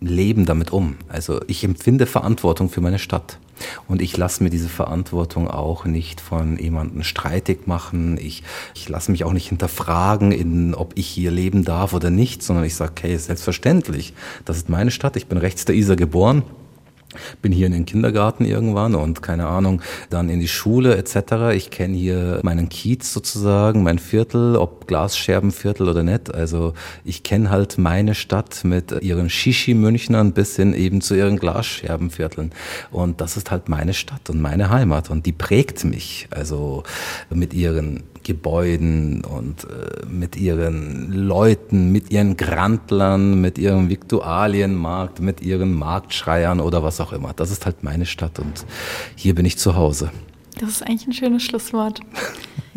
[0.00, 0.96] Leben damit um.
[1.08, 3.38] Also ich empfinde Verantwortung für meine Stadt.
[3.86, 8.18] Und ich lasse mir diese Verantwortung auch nicht von jemandem streitig machen.
[8.20, 8.42] Ich,
[8.74, 12.64] ich lasse mich auch nicht hinterfragen, in, ob ich hier leben darf oder nicht, sondern
[12.64, 14.12] ich sage, okay, selbstverständlich,
[14.44, 16.42] das ist meine Stadt, ich bin rechts der Isar geboren
[17.42, 21.54] bin hier in den Kindergarten irgendwann und keine Ahnung, dann in die Schule etc.
[21.54, 26.34] Ich kenne hier meinen Kiez sozusagen, mein Viertel, ob Glasscherbenviertel oder nicht.
[26.34, 32.52] Also ich kenne halt meine Stadt mit ihren Shishi-Münchnern bis hin eben zu ihren Glasscherbenvierteln.
[32.90, 36.28] Und das ist halt meine Stadt und meine Heimat und die prägt mich.
[36.30, 36.82] Also
[37.30, 45.42] mit ihren Gebäuden und äh, mit ihren Leuten, mit ihren Grandlern, mit ihrem Viktualienmarkt, mit
[45.42, 47.32] ihren Marktschreiern oder was auch immer.
[47.34, 48.66] Das ist halt meine Stadt und
[49.14, 50.10] hier bin ich zu Hause.
[50.58, 52.00] Das ist eigentlich ein schönes Schlusswort.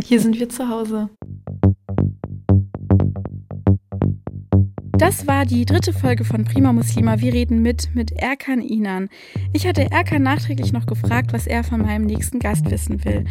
[0.03, 1.09] Hier sind wir zu Hause.
[4.97, 7.19] Das war die dritte Folge von Prima Muslima.
[7.19, 9.09] Wir reden mit mit Erkan Inan.
[9.53, 13.25] Ich hatte Erkan nachträglich noch gefragt, was er von meinem nächsten Gast wissen will.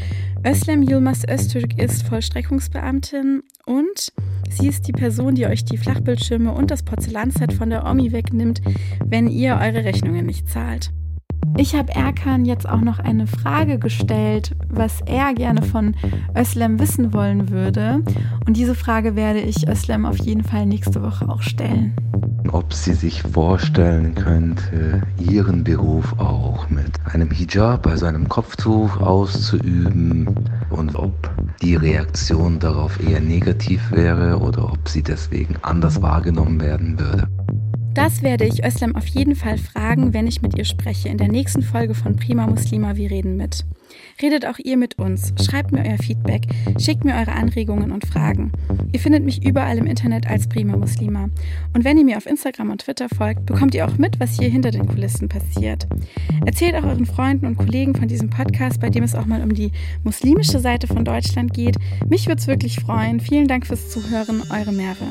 [0.46, 4.12] Özlem Yilmaz Öztürk ist Vollstreckungsbeamtin und
[4.48, 8.60] sie ist die Person, die euch die Flachbildschirme und das Porzellanset von der Omi wegnimmt,
[9.04, 10.92] wenn ihr eure Rechnungen nicht zahlt.
[11.56, 15.94] Ich habe Erkan jetzt auch noch eine Frage gestellt, was er gerne von
[16.36, 18.02] Özlem wissen wollen würde.
[18.46, 21.94] Und diese Frage werde ich Özlem auf jeden Fall nächste Woche auch stellen.
[22.52, 30.28] Ob sie sich vorstellen könnte, ihren Beruf auch mit einem Hijab, also einem Kopftuch auszuüben
[30.70, 31.30] und ob
[31.62, 37.28] die Reaktion darauf eher negativ wäre oder ob sie deswegen anders wahrgenommen werden würde.
[37.96, 41.28] Das werde ich Özlem auf jeden Fall fragen, wenn ich mit ihr spreche in der
[41.28, 43.64] nächsten Folge von Prima Muslima Wir reden mit.
[44.20, 46.42] Redet auch ihr mit uns, schreibt mir euer Feedback,
[46.78, 48.52] schickt mir eure Anregungen und Fragen.
[48.92, 51.30] Ihr findet mich überall im Internet als Prima Muslima.
[51.72, 54.50] Und wenn ihr mir auf Instagram und Twitter folgt, bekommt ihr auch mit, was hier
[54.50, 55.86] hinter den Kulissen passiert.
[56.44, 59.54] Erzählt auch euren Freunden und Kollegen von diesem Podcast, bei dem es auch mal um
[59.54, 59.72] die
[60.04, 61.76] muslimische Seite von Deutschland geht.
[62.10, 63.20] Mich würde es wirklich freuen.
[63.20, 65.06] Vielen Dank fürs Zuhören, eure Merve.